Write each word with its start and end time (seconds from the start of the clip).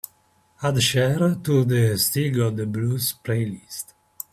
Add 0.63 0.77
Chér 0.79 1.41
to 1.43 1.63
the 1.63 1.95
Still 1.95 2.33
Got 2.49 2.55
the 2.57 2.65
Blues 2.65 3.13
playlist 3.23 3.93